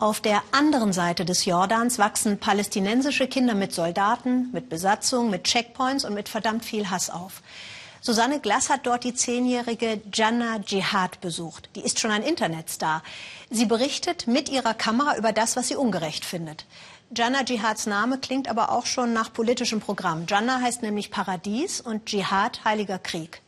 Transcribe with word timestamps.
Auf 0.00 0.20
der 0.20 0.44
anderen 0.52 0.92
Seite 0.92 1.24
des 1.24 1.44
Jordans 1.44 1.98
wachsen 1.98 2.38
palästinensische 2.38 3.26
Kinder 3.26 3.56
mit 3.56 3.72
Soldaten, 3.72 4.48
mit 4.52 4.68
Besatzung, 4.68 5.28
mit 5.28 5.42
Checkpoints 5.42 6.04
und 6.04 6.14
mit 6.14 6.28
verdammt 6.28 6.64
viel 6.64 6.88
Hass 6.88 7.10
auf. 7.10 7.42
Susanne 8.00 8.38
Glass 8.38 8.70
hat 8.70 8.86
dort 8.86 9.02
die 9.02 9.14
zehnjährige 9.14 10.00
Jannah 10.12 10.60
Jihad 10.64 11.20
besucht. 11.20 11.68
Die 11.74 11.80
ist 11.80 11.98
schon 11.98 12.12
ein 12.12 12.22
Internetstar. 12.22 13.02
Sie 13.50 13.66
berichtet 13.66 14.28
mit 14.28 14.48
ihrer 14.48 14.72
Kamera 14.72 15.16
über 15.16 15.32
das, 15.32 15.56
was 15.56 15.66
sie 15.66 15.74
ungerecht 15.74 16.24
findet. 16.24 16.64
Jannah 17.12 17.42
Jihads 17.42 17.86
Name 17.86 18.18
klingt 18.18 18.46
aber 18.46 18.70
auch 18.70 18.86
schon 18.86 19.12
nach 19.12 19.32
politischem 19.32 19.80
Programm. 19.80 20.26
Jannah 20.28 20.60
heißt 20.60 20.82
nämlich 20.82 21.10
Paradies 21.10 21.80
und 21.80 22.06
Dschihad 22.06 22.64
Heiliger 22.64 23.00
Krieg. 23.00 23.42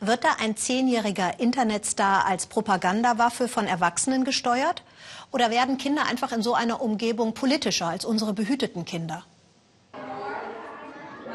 Wird 0.00 0.24
da 0.24 0.36
ein 0.38 0.56
zehnjähriger 0.56 1.40
Internetstar 1.40 2.26
als 2.26 2.46
Propagandawaffe 2.46 3.48
von 3.48 3.66
Erwachsenen 3.66 4.24
gesteuert? 4.24 4.82
Oder 5.30 5.50
werden 5.50 5.78
Kinder 5.78 6.06
einfach 6.06 6.32
in 6.32 6.42
so 6.42 6.54
einer 6.54 6.80
Umgebung 6.80 7.34
politischer 7.34 7.86
als 7.86 8.04
unsere 8.04 8.34
behüteten 8.34 8.84
Kinder? 8.84 9.24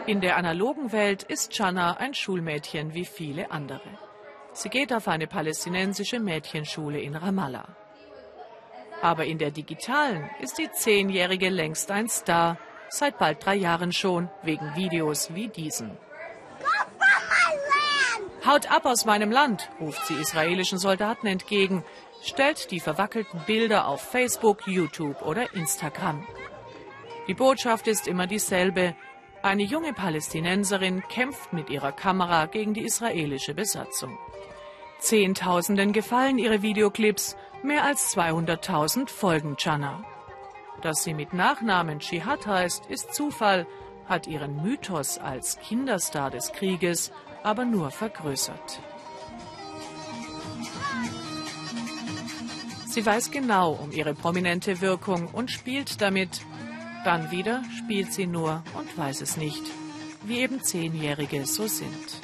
In 0.06 0.22
der 0.22 0.38
analogen 0.38 0.92
Welt 0.92 1.24
ist 1.24 1.52
Channa 1.52 1.98
ein 1.98 2.14
Schulmädchen 2.14 2.94
wie 2.94 3.06
viele 3.06 3.52
andere. 3.52 3.82
Sie 4.54 4.70
geht 4.70 4.92
auf 4.92 5.08
eine 5.08 5.28
palästinensische 5.28 6.20
Mädchenschule 6.20 7.00
in 7.00 7.16
Ramallah. 7.16 7.68
Aber 9.02 9.26
in 9.26 9.38
der 9.38 9.52
digitalen 9.52 10.30
ist 10.42 10.58
die 10.58 10.72
Zehnjährige 10.72 11.50
längst 11.50 11.92
ein 11.92 12.10
Star, 12.10 12.58
seit 12.90 13.18
bald 13.18 13.46
drei 13.46 13.56
Jahren 13.56 13.94
schon, 13.94 14.30
wegen 14.44 14.76
Videos 14.76 15.34
wie 15.34 15.48
diesen. 15.48 15.92
Haut 18.50 18.72
ab 18.72 18.88
aus 18.88 19.06
meinem 19.06 19.30
Land, 19.30 19.70
ruft 19.80 20.08
sie 20.08 20.16
israelischen 20.16 20.80
Soldaten 20.80 21.28
entgegen, 21.28 21.84
stellt 22.24 22.72
die 22.72 22.80
verwackelten 22.80 23.40
Bilder 23.46 23.88
auf 23.88 24.02
Facebook, 24.02 24.66
YouTube 24.66 25.22
oder 25.22 25.54
Instagram. 25.54 26.26
Die 27.28 27.36
Botschaft 27.36 27.88
ist 27.88 28.08
immer 28.08 28.26
dieselbe. 28.26 28.96
Eine 29.44 29.62
junge 29.62 29.94
Palästinenserin 29.94 31.04
kämpft 31.10 31.54
mit 31.54 31.70
ihrer 31.70 31.92
Kamera 31.92 32.48
gegen 32.48 32.74
die 32.74 32.86
israelische 32.86 33.54
Besatzung. 33.54 34.18
Zehntausenden 34.98 35.94
gefallen 35.94 36.40
ihre 36.40 36.64
Videoclips, 36.64 37.38
mehr 37.62 37.84
als 37.84 38.18
200.000 38.18 39.10
folgen 39.10 39.58
Channa. 39.58 40.04
Dass 40.82 41.04
sie 41.04 41.14
mit 41.14 41.34
Nachnamen 41.34 42.00
Jihad 42.00 42.48
heißt, 42.48 42.88
ist 42.88 43.14
Zufall, 43.14 43.68
hat 44.08 44.26
ihren 44.26 44.64
Mythos 44.64 45.20
als 45.20 45.60
Kinderstar 45.60 46.32
des 46.32 46.52
Krieges 46.52 47.12
aber 47.44 47.66
nur 47.66 47.92
vergrößert. 47.92 48.82
Sie 52.86 53.06
weiß 53.06 53.32
genau 53.32 53.74
um 53.74 53.92
ihre 53.92 54.14
prominente 54.14 54.82
Wirkung 54.82 55.28
und 55.28 55.52
spielt 55.52 56.02
damit. 56.02 56.42
Dann 57.06 57.32
wieder 57.32 57.64
spielt 57.78 58.12
sie 58.12 58.28
nur 58.28 58.64
und 58.78 58.98
weiß 58.98 59.22
es 59.22 59.38
nicht, 59.38 59.64
wie 60.24 60.40
eben 60.40 60.62
Zehnjährige 60.62 61.46
so 61.46 61.68
sind. 61.68 62.22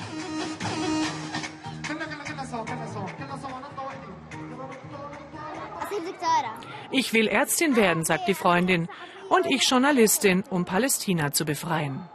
Ich 6.92 7.14
will 7.14 7.28
Ärztin 7.28 7.76
werden, 7.76 8.04
sagt 8.04 8.28
die 8.28 8.34
Freundin, 8.34 8.88
und 9.30 9.46
ich 9.46 9.70
Journalistin, 9.70 10.44
um 10.50 10.66
Palästina 10.66 11.32
zu 11.32 11.46
befreien. 11.46 12.10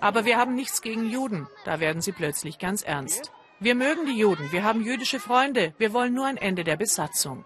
Aber 0.00 0.24
wir 0.24 0.36
haben 0.36 0.54
nichts 0.54 0.82
gegen 0.82 1.08
Juden. 1.08 1.48
Da 1.64 1.80
werden 1.80 2.00
sie 2.00 2.12
plötzlich 2.12 2.58
ganz 2.58 2.82
ernst. 2.82 3.32
Wir 3.60 3.74
mögen 3.74 4.06
die 4.06 4.16
Juden, 4.16 4.52
wir 4.52 4.62
haben 4.62 4.84
jüdische 4.84 5.18
Freunde, 5.18 5.74
wir 5.78 5.92
wollen 5.92 6.14
nur 6.14 6.26
ein 6.26 6.36
Ende 6.36 6.62
der 6.62 6.76
Besatzung. 6.76 7.44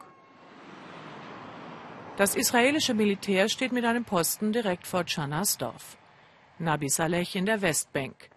Das 2.19 2.35
israelische 2.35 2.93
Militär 2.93 3.49
steht 3.49 3.73
mit 3.73 3.87
einem 3.87 4.05
Posten 4.05 4.53
direkt 4.53 4.87
vor 4.87 5.05
Chanas 5.07 5.57
Dorf. 5.57 5.97
Nabi 6.59 6.91
Saleh 6.91 7.27
in 7.33 7.47
der 7.47 7.63
Westbank. 7.63 8.29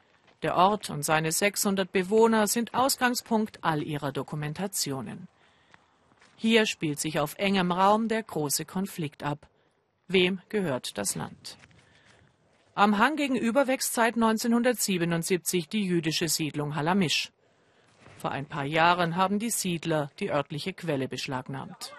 Der 0.42 0.56
Ort 0.56 0.90
und 0.90 1.04
seine 1.04 1.34
600 1.34 1.92
Bewohner 1.92 2.48
sind 2.48 2.74
Ausgangspunkt 2.74 3.60
all 3.62 3.84
ihrer 3.84 4.14
Dokumentationen. 4.14 5.28
Hier 6.38 6.66
spielt 6.66 7.02
sich 7.02 7.20
auf 7.20 7.36
engem 7.38 7.74
Raum 7.74 8.08
der 8.08 8.24
große 8.24 8.64
Konflikt 8.64 9.24
ab. 9.24 9.50
Wem 10.08 10.42
gehört 10.48 10.98
das 10.98 11.16
Land? 11.16 11.58
Am 12.78 12.98
Hang 12.98 13.16
gegenüber 13.16 13.68
wächst 13.68 13.94
seit 13.94 14.16
1977 14.16 15.70
die 15.70 15.86
jüdische 15.86 16.28
Siedlung 16.28 16.76
Halamisch. 16.76 17.32
Vor 18.18 18.32
ein 18.32 18.46
paar 18.46 18.66
Jahren 18.66 19.16
haben 19.16 19.40
die 19.40 19.50
Siedler 19.50 20.12
die 20.20 20.30
örtliche 20.30 20.74
Quelle 20.74 21.08
beschlagnahmt. 21.08 21.94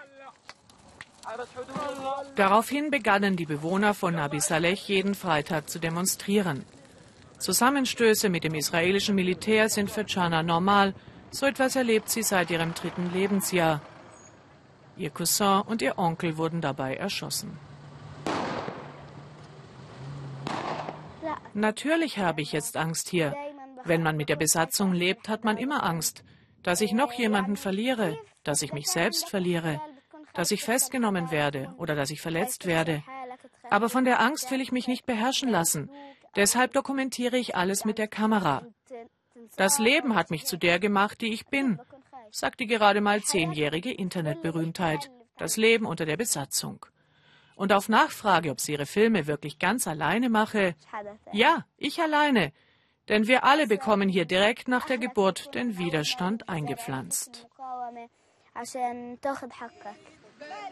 Daraufhin 2.35 2.91
begannen 2.91 3.35
die 3.35 3.47
Bewohner 3.47 3.95
von 3.95 4.13
Nabi 4.13 4.39
Saleh 4.39 4.75
jeden 4.75 5.15
Freitag 5.15 5.67
zu 5.67 5.79
demonstrieren. 5.79 6.63
Zusammenstöße 7.39 8.29
mit 8.29 8.43
dem 8.43 8.53
israelischen 8.53 9.15
Militär 9.15 9.69
sind 9.69 9.89
für 9.89 10.05
Chana 10.05 10.43
normal. 10.43 10.93
So 11.31 11.47
etwas 11.47 11.75
erlebt 11.75 12.09
sie 12.11 12.21
seit 12.21 12.51
ihrem 12.51 12.75
dritten 12.75 13.11
Lebensjahr. 13.11 13.81
Ihr 14.95 15.09
Cousin 15.09 15.61
und 15.61 15.81
ihr 15.81 15.97
Onkel 15.97 16.37
wurden 16.37 16.61
dabei 16.61 16.95
erschossen. 16.95 17.57
Natürlich 21.57 22.19
habe 22.19 22.43
ich 22.43 22.51
jetzt 22.51 22.77
Angst 22.77 23.09
hier. 23.09 23.35
Wenn 23.83 24.03
man 24.03 24.15
mit 24.15 24.29
der 24.29 24.35
Besatzung 24.35 24.93
lebt, 24.93 25.27
hat 25.27 25.43
man 25.43 25.57
immer 25.57 25.83
Angst, 25.83 26.23
dass 26.61 26.81
ich 26.81 26.91
noch 26.91 27.11
jemanden 27.13 27.55
verliere, 27.55 28.15
dass 28.43 28.61
ich 28.61 28.73
mich 28.73 28.87
selbst 28.87 29.27
verliere, 29.27 29.81
dass 30.35 30.51
ich 30.51 30.63
festgenommen 30.63 31.31
werde 31.31 31.73
oder 31.79 31.95
dass 31.95 32.11
ich 32.11 32.21
verletzt 32.21 32.67
werde. 32.67 33.03
Aber 33.71 33.89
von 33.89 34.05
der 34.05 34.19
Angst 34.19 34.51
will 34.51 34.61
ich 34.61 34.71
mich 34.71 34.87
nicht 34.87 35.07
beherrschen 35.07 35.49
lassen. 35.49 35.89
Deshalb 36.35 36.73
dokumentiere 36.73 37.37
ich 37.37 37.55
alles 37.55 37.85
mit 37.85 37.97
der 37.97 38.07
Kamera. 38.07 38.67
Das 39.55 39.79
Leben 39.79 40.13
hat 40.13 40.29
mich 40.29 40.45
zu 40.45 40.57
der 40.57 40.77
gemacht, 40.77 41.21
die 41.21 41.33
ich 41.33 41.47
bin, 41.47 41.79
sagt 42.29 42.59
die 42.59 42.67
gerade 42.67 43.01
mal 43.01 43.23
zehnjährige 43.23 43.91
Internetberühmtheit. 43.91 45.09
Das 45.39 45.57
Leben 45.57 45.87
unter 45.87 46.05
der 46.05 46.17
Besatzung. 46.17 46.85
Und 47.57 47.73
auf 47.73 47.89
Nachfrage, 47.89 48.51
ob 48.51 48.61
sie 48.61 48.73
ihre 48.73 48.85
Filme 48.85 49.25
wirklich 49.25 49.57
ganz 49.57 49.87
alleine 49.87 50.29
mache, 50.29 50.75
ja, 51.33 51.65
ich 51.77 51.99
alleine, 51.99 52.53
denn 53.09 53.25
wir 53.25 53.43
alle 53.45 53.65
bekommen 53.65 54.09
hier 54.09 54.25
direkt 54.25 54.67
nach 54.67 54.85
der 54.85 54.99
Geburt 54.99 55.55
den 55.55 55.79
Widerstand 55.79 56.47
eingepflanzt. 56.47 57.47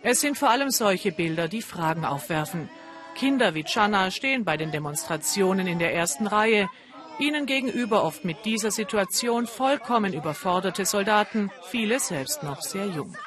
Es 0.04 0.22
sind 0.22 0.38
vor 0.38 0.52
allem 0.52 0.70
solche 0.70 1.12
Bilder, 1.12 1.48
die 1.48 1.64
Fragen 1.64 2.06
aufwerfen. 2.06 2.70
Kinder 3.16 3.56
wie 3.56 3.64
Channa 3.64 4.12
stehen 4.12 4.46
bei 4.46 4.56
den 4.56 4.72
Demonstrationen 4.72 5.66
in 5.66 5.80
der 5.80 5.96
ersten 5.96 6.28
Reihe. 6.28 6.70
Ihnen 7.18 7.48
gegenüber 7.48 8.04
oft 8.04 8.26
mit 8.26 8.46
dieser 8.46 8.70
Situation 8.70 9.48
vollkommen 9.48 10.14
überforderte 10.14 10.86
Soldaten, 10.86 11.50
viele 11.64 12.00
selbst 12.00 12.44
noch 12.44 12.62
sehr 12.62 12.86
jung. 12.86 13.18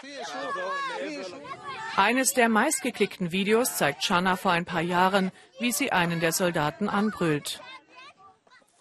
Eines 1.99 2.33
der 2.33 2.49
meistgeklickten 2.49 3.33
Videos 3.33 3.77
zeigt 3.77 4.05
Channa 4.05 4.37
vor 4.37 4.53
ein 4.53 4.65
paar 4.65 4.83
Jahren, 4.83 5.33
wie 5.59 5.73
sie 5.73 5.91
einen 5.91 6.21
der 6.21 6.31
Soldaten 6.31 6.89
anbrüllt. 6.89 7.61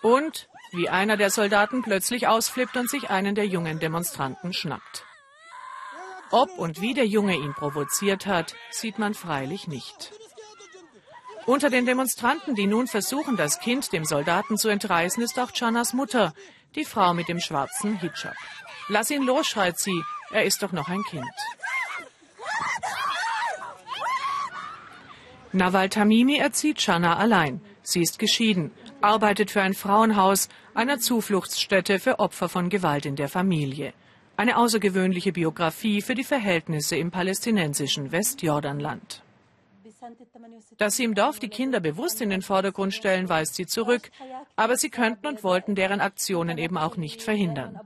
Und 0.03 0.47
wie 0.71 0.87
einer 0.87 1.17
der 1.17 1.31
Soldaten 1.31 1.81
plötzlich 1.81 2.27
ausflippt 2.27 2.77
und 2.77 2.91
sich 2.91 3.09
einen 3.09 3.33
der 3.33 3.47
jungen 3.47 3.79
Demonstranten 3.79 4.53
schnappt. 4.53 5.03
Ob 6.29 6.51
und 6.59 6.79
wie 6.79 6.93
der 6.93 7.07
Junge 7.07 7.35
ihn 7.35 7.55
provoziert 7.55 8.27
hat, 8.27 8.53
sieht 8.69 8.99
man 8.99 9.15
freilich 9.15 9.67
nicht. 9.67 10.13
Unter 11.47 11.71
den 11.71 11.87
Demonstranten, 11.87 12.53
die 12.53 12.67
nun 12.67 12.85
versuchen, 12.85 13.35
das 13.35 13.59
Kind 13.59 13.93
dem 13.93 14.05
Soldaten 14.05 14.59
zu 14.59 14.69
entreißen, 14.69 15.23
ist 15.23 15.39
auch 15.39 15.51
Chanas 15.53 15.93
Mutter, 15.93 16.35
die 16.75 16.85
Frau 16.85 17.15
mit 17.15 17.29
dem 17.29 17.39
schwarzen 17.39 17.99
Hijab. 17.99 18.35
Lass 18.89 19.09
ihn 19.09 19.23
los, 19.23 19.47
schreit 19.47 19.79
sie, 19.79 20.03
er 20.29 20.43
ist 20.43 20.61
doch 20.61 20.71
noch 20.71 20.87
ein 20.87 21.01
Kind. 21.01 21.25
Nawal 25.53 25.89
Tamimi 25.89 26.37
erzieht 26.37 26.77
Chana 26.77 27.17
allein. 27.17 27.61
Sie 27.81 28.01
ist 28.01 28.19
geschieden 28.19 28.71
arbeitet 29.01 29.51
für 29.51 29.61
ein 29.61 29.73
Frauenhaus, 29.73 30.49
einer 30.73 30.99
Zufluchtsstätte 30.99 31.99
für 31.99 32.19
Opfer 32.19 32.49
von 32.49 32.69
Gewalt 32.69 33.05
in 33.05 33.15
der 33.15 33.29
Familie. 33.29 33.93
Eine 34.35 34.57
außergewöhnliche 34.57 35.31
Biografie 35.31 36.01
für 36.01 36.13
die 36.13 36.23
Verhältnisse 36.23 36.95
im 36.95 37.09
palästinensischen 37.11 38.11
Westjordanland. 38.11 39.23
Dass 40.77 40.95
sie 40.95 41.03
im 41.05 41.15
Dorf 41.15 41.39
die 41.39 41.49
Kinder 41.49 41.79
bewusst 41.79 42.21
in 42.21 42.29
den 42.29 42.41
Vordergrund 42.43 42.93
stellen, 42.93 43.29
weist 43.29 43.55
sie 43.55 43.65
zurück. 43.65 44.11
Aber 44.55 44.77
sie 44.77 44.89
könnten 44.89 45.25
und 45.27 45.43
wollten 45.43 45.73
deren 45.75 46.01
Aktionen 46.01 46.57
eben 46.57 46.77
auch 46.77 46.97
nicht 46.97 47.21
verhindern. 47.21 47.79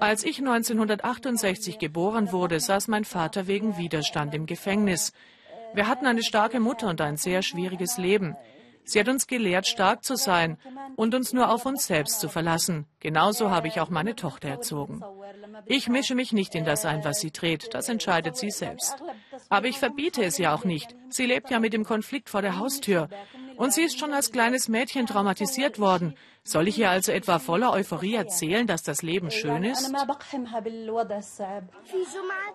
Als 0.00 0.22
ich 0.24 0.38
1968 0.38 1.78
geboren 1.78 2.30
wurde, 2.30 2.60
saß 2.60 2.88
mein 2.88 3.04
Vater 3.04 3.46
wegen 3.46 3.78
Widerstand 3.78 4.34
im 4.34 4.44
Gefängnis. 4.46 5.12
Wir 5.74 5.86
hatten 5.86 6.06
eine 6.06 6.22
starke 6.22 6.60
Mutter 6.60 6.88
und 6.88 7.00
ein 7.00 7.16
sehr 7.16 7.42
schwieriges 7.42 7.98
Leben. 7.98 8.36
Sie 8.84 8.98
hat 8.98 9.08
uns 9.08 9.26
gelehrt, 9.26 9.66
stark 9.66 10.02
zu 10.02 10.16
sein 10.16 10.56
und 10.96 11.14
uns 11.14 11.34
nur 11.34 11.52
auf 11.52 11.66
uns 11.66 11.86
selbst 11.86 12.20
zu 12.20 12.30
verlassen. 12.30 12.86
Genauso 13.00 13.50
habe 13.50 13.68
ich 13.68 13.80
auch 13.80 13.90
meine 13.90 14.16
Tochter 14.16 14.48
erzogen. 14.48 15.02
Ich 15.66 15.88
mische 15.88 16.14
mich 16.14 16.32
nicht 16.32 16.54
in 16.54 16.64
das 16.64 16.86
ein, 16.86 17.04
was 17.04 17.20
sie 17.20 17.30
dreht. 17.30 17.74
Das 17.74 17.90
entscheidet 17.90 18.38
sie 18.38 18.50
selbst. 18.50 18.96
Aber 19.50 19.66
ich 19.66 19.78
verbiete 19.78 20.24
es 20.24 20.38
ja 20.38 20.54
auch 20.54 20.64
nicht. 20.64 20.96
Sie 21.10 21.26
lebt 21.26 21.50
ja 21.50 21.60
mit 21.60 21.74
dem 21.74 21.84
Konflikt 21.84 22.30
vor 22.30 22.40
der 22.40 22.58
Haustür. 22.58 23.10
Und 23.58 23.74
sie 23.74 23.82
ist 23.82 23.98
schon 23.98 24.12
als 24.12 24.30
kleines 24.30 24.68
Mädchen 24.68 25.06
traumatisiert 25.06 25.80
worden. 25.80 26.14
Soll 26.44 26.68
ich 26.68 26.78
ihr 26.78 26.90
also 26.90 27.10
etwa 27.10 27.40
voller 27.40 27.72
Euphorie 27.72 28.14
erzählen, 28.14 28.68
dass 28.68 28.84
das 28.84 29.02
Leben 29.02 29.32
schön 29.32 29.64
ist? 29.64 29.92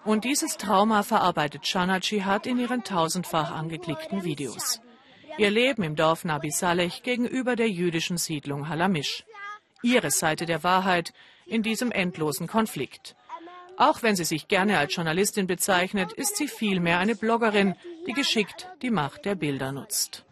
Und 0.06 0.24
dieses 0.24 0.56
Trauma 0.56 1.04
verarbeitet 1.04 1.68
Shana 1.68 2.00
Jihad 2.00 2.48
in 2.48 2.58
ihren 2.58 2.86
tausendfach 2.86 3.52
angeklickten 3.52 4.24
Videos. 4.24 4.80
Ihr 5.38 5.52
Leben 5.52 5.84
im 5.84 5.98
Dorf 5.98 6.24
Nabi 6.24 6.52
Saleh 6.52 7.02
gegenüber 7.04 7.58
der 7.58 7.70
jüdischen 7.70 8.18
Siedlung 8.18 8.70
Halamish. 8.70 9.26
Ihre 9.82 10.10
Seite 10.10 10.46
der 10.46 10.64
Wahrheit 10.64 11.12
in 11.46 11.64
diesem 11.64 11.92
endlosen 11.92 12.48
Konflikt. 12.48 13.18
Auch 13.76 14.04
wenn 14.04 14.16
sie 14.16 14.24
sich 14.24 14.48
gerne 14.48 14.78
als 14.78 14.96
Journalistin 14.96 15.48
bezeichnet, 15.48 16.14
ist 16.14 16.38
sie 16.38 16.48
vielmehr 16.48 17.00
eine 17.00 17.16
Bloggerin, 17.16 17.76
die 18.08 18.14
geschickt 18.14 18.70
die 18.82 18.92
Macht 18.92 19.26
der 19.26 19.36
Bilder 19.36 19.74
nutzt. 19.74 20.24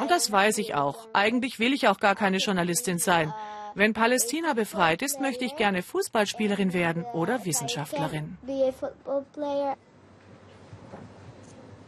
Und 0.00 0.10
das 0.10 0.30
weiß 0.32 0.58
ich 0.58 0.74
auch. 0.74 1.08
Eigentlich 1.12 1.58
will 1.58 1.72
ich 1.72 1.88
auch 1.88 2.00
gar 2.00 2.14
keine 2.14 2.38
Journalistin 2.38 2.98
sein. 2.98 3.32
Wenn 3.74 3.92
Palästina 3.92 4.52
befreit 4.54 5.02
ist, 5.02 5.20
möchte 5.20 5.44
ich 5.44 5.56
gerne 5.56 5.82
Fußballspielerin 5.82 6.72
werden 6.72 7.04
oder 7.04 7.44
Wissenschaftlerin. 7.44 8.36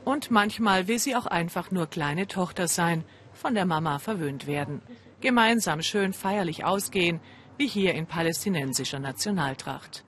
Und 0.04 0.30
manchmal 0.30 0.88
will 0.88 0.98
sie 0.98 1.16
auch 1.16 1.26
einfach 1.26 1.70
nur 1.70 1.86
kleine 1.86 2.26
Tochter 2.26 2.68
sein, 2.68 3.04
von 3.32 3.54
der 3.54 3.66
Mama 3.66 3.98
verwöhnt 3.98 4.46
werden. 4.46 4.82
Gemeinsam 5.20 5.82
schön 5.82 6.12
feierlich 6.12 6.64
ausgehen, 6.64 7.20
wie 7.56 7.66
hier 7.68 7.94
in 7.94 8.06
palästinensischer 8.06 8.98
Nationaltracht. 8.98 10.04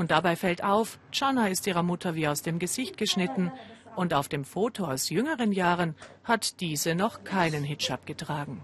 Und 0.00 0.12
dabei 0.12 0.34
fällt 0.34 0.64
auf, 0.64 0.98
Chana 1.12 1.48
ist 1.48 1.66
ihrer 1.66 1.82
Mutter 1.82 2.14
wie 2.14 2.26
aus 2.26 2.40
dem 2.40 2.58
Gesicht 2.58 2.96
geschnitten 2.96 3.52
und 3.96 4.14
auf 4.14 4.28
dem 4.28 4.46
Foto 4.46 4.86
aus 4.86 5.10
jüngeren 5.10 5.52
Jahren 5.52 5.94
hat 6.24 6.62
diese 6.62 6.94
noch 6.94 7.22
keinen 7.22 7.64
Hijab 7.64 8.06
getragen. 8.06 8.62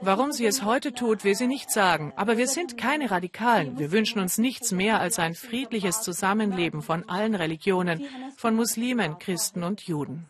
Warum 0.00 0.30
sie 0.30 0.46
es 0.46 0.62
heute 0.62 0.94
tut, 0.94 1.24
will 1.24 1.34
sie 1.34 1.48
nicht 1.48 1.72
sagen. 1.72 2.12
Aber 2.14 2.38
wir 2.38 2.46
sind 2.46 2.78
keine 2.78 3.10
Radikalen. 3.10 3.80
Wir 3.80 3.90
wünschen 3.90 4.20
uns 4.20 4.38
nichts 4.38 4.70
mehr 4.70 5.00
als 5.00 5.18
ein 5.18 5.34
friedliches 5.34 6.02
Zusammenleben 6.02 6.82
von 6.82 7.08
allen 7.08 7.34
Religionen, 7.34 8.04
von 8.36 8.54
Muslimen, 8.54 9.18
Christen 9.18 9.64
und 9.64 9.82
Juden. 9.88 10.28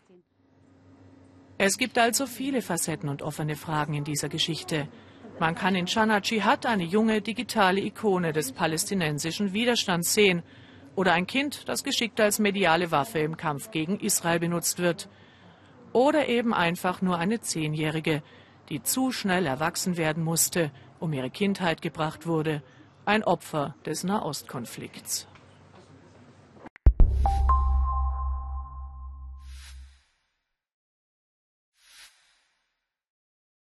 Es 1.59 1.77
gibt 1.77 1.99
also 1.99 2.25
viele 2.25 2.63
Facetten 2.63 3.11
und 3.11 3.21
offene 3.21 3.57
Fragen 3.57 3.93
in 3.93 4.05
dieser 4.05 4.31
Geschichte. 4.31 4.89
Man 5.41 5.55
kann 5.55 5.75
in 5.75 5.87
Chana 5.87 6.21
Jihad 6.23 6.67
eine 6.67 6.85
junge 6.85 7.23
digitale 7.23 7.81
Ikone 7.81 8.35
des 8.35 8.53
palästinensischen 8.53 9.55
Widerstands 9.55 10.13
sehen 10.13 10.43
oder 10.97 11.15
ein 11.15 11.27
Kind, 11.27 11.67
das 11.67 11.83
geschickt 11.83 12.21
als 12.21 12.39
mediale 12.39 12.91
Waffe 12.91 13.21
im 13.21 13.39
Kampf 13.39 13.71
gegen 13.71 13.99
Israel 14.01 14.39
benutzt 14.39 14.81
wird. 14.81 15.09
Oder 15.95 16.29
eben 16.29 16.53
einfach 16.53 17.01
nur 17.01 17.17
eine 17.17 17.41
Zehnjährige, 17.41 18.23
die 18.69 18.83
zu 18.83 19.13
schnell 19.13 19.47
erwachsen 19.47 19.97
werden 19.97 20.23
musste, 20.23 20.71
um 20.99 21.11
ihre 21.15 21.31
Kindheit 21.31 21.81
gebracht 21.81 22.27
wurde, 22.27 22.63
ein 23.07 23.25
Opfer 23.25 23.75
des 23.87 24.05
Nahostkonflikts. 24.05 25.27